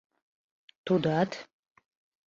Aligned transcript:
Тудат... 0.85 1.31